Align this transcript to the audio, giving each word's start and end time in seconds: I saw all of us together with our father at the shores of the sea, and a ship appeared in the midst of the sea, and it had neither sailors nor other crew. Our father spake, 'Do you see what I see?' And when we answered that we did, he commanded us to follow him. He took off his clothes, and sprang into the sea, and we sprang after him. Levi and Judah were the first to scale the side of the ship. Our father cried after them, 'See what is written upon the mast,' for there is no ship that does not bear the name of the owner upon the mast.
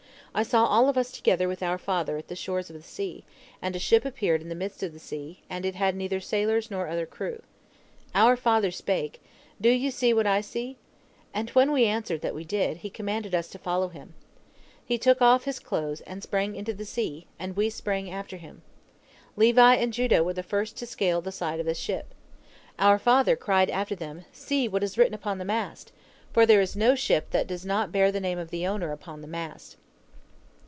I 0.33 0.43
saw 0.43 0.63
all 0.65 0.87
of 0.87 0.97
us 0.97 1.11
together 1.11 1.49
with 1.49 1.61
our 1.61 1.77
father 1.77 2.15
at 2.15 2.29
the 2.29 2.37
shores 2.37 2.69
of 2.69 2.77
the 2.77 2.81
sea, 2.87 3.25
and 3.61 3.75
a 3.75 3.79
ship 3.79 4.05
appeared 4.05 4.41
in 4.41 4.47
the 4.47 4.55
midst 4.55 4.81
of 4.81 4.93
the 4.93 4.97
sea, 4.99 5.41
and 5.49 5.65
it 5.65 5.75
had 5.75 5.93
neither 5.93 6.21
sailors 6.21 6.71
nor 6.71 6.87
other 6.87 7.05
crew. 7.05 7.41
Our 8.15 8.37
father 8.37 8.71
spake, 8.71 9.21
'Do 9.59 9.67
you 9.67 9.91
see 9.91 10.13
what 10.13 10.25
I 10.25 10.39
see?' 10.39 10.77
And 11.33 11.49
when 11.49 11.73
we 11.73 11.83
answered 11.83 12.21
that 12.21 12.33
we 12.33 12.45
did, 12.45 12.77
he 12.77 12.89
commanded 12.89 13.35
us 13.35 13.49
to 13.49 13.59
follow 13.59 13.89
him. 13.89 14.13
He 14.85 14.97
took 14.97 15.21
off 15.21 15.43
his 15.43 15.59
clothes, 15.59 15.99
and 16.07 16.23
sprang 16.23 16.55
into 16.55 16.73
the 16.73 16.85
sea, 16.85 17.27
and 17.37 17.57
we 17.57 17.69
sprang 17.69 18.09
after 18.09 18.37
him. 18.37 18.61
Levi 19.35 19.75
and 19.75 19.91
Judah 19.91 20.23
were 20.23 20.31
the 20.33 20.43
first 20.43 20.77
to 20.77 20.85
scale 20.85 21.19
the 21.19 21.33
side 21.33 21.59
of 21.59 21.65
the 21.65 21.75
ship. 21.75 22.13
Our 22.79 22.99
father 22.99 23.35
cried 23.35 23.69
after 23.69 23.95
them, 23.95 24.23
'See 24.31 24.69
what 24.69 24.81
is 24.81 24.97
written 24.97 25.13
upon 25.13 25.39
the 25.39 25.43
mast,' 25.45 25.91
for 26.31 26.45
there 26.45 26.61
is 26.61 26.73
no 26.77 26.95
ship 26.95 27.31
that 27.31 27.47
does 27.47 27.65
not 27.65 27.91
bear 27.91 28.13
the 28.13 28.21
name 28.21 28.39
of 28.39 28.49
the 28.49 28.65
owner 28.65 28.93
upon 28.93 29.19
the 29.19 29.27
mast. 29.27 29.75